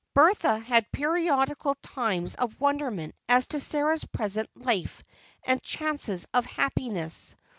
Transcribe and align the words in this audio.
Bertha 0.15 0.57
had 0.57 0.91
periodical 0.91 1.75
times 1.83 2.33
of 2.33 2.59
wonderment 2.59 3.13
as 3.29 3.45
to 3.45 3.59
Sarah's 3.59 4.03
present 4.03 4.49
life 4.55 5.03
and 5.43 5.61
chances 5.61 6.25
of 6.33 6.43
happiness. 6.43 7.35